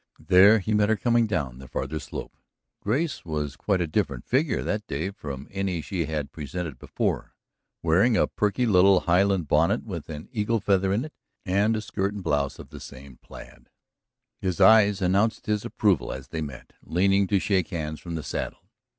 There 0.17 0.57
he 0.57 0.73
met 0.73 0.89
her 0.89 0.95
coming 0.95 1.27
down 1.27 1.59
the 1.59 1.67
farther 1.67 1.99
slope. 1.99 2.35
Grace 2.81 3.23
was 3.23 3.55
quite 3.55 3.81
a 3.81 3.85
different 3.85 4.25
figure 4.25 4.63
that 4.63 4.87
day 4.87 5.11
from 5.11 5.47
any 5.51 5.79
she 5.79 6.05
had 6.05 6.31
presented 6.31 6.79
before, 6.79 7.35
wearing 7.83 8.17
a 8.17 8.25
perky 8.25 8.65
little 8.65 9.01
highland 9.01 9.47
bonnet 9.47 9.83
with 9.83 10.09
an 10.09 10.27
eagle 10.31 10.59
feather 10.59 10.91
in 10.91 11.05
it, 11.05 11.13
and 11.45 11.75
a 11.75 11.81
skirt 11.81 12.15
and 12.15 12.23
blouse 12.23 12.57
of 12.57 12.69
the 12.69 12.79
same 12.79 13.17
plaid. 13.17 13.69
His 14.39 14.59
eyes 14.59 15.03
announced 15.03 15.45
his 15.45 15.63
approval 15.65 16.11
as 16.11 16.29
they 16.29 16.41
met, 16.41 16.73
leaning 16.81 17.27
to 17.27 17.37
shake 17.37 17.67
hands 17.67 17.99
from 17.99 18.15
the 18.15 18.23
saddle. 18.23 18.67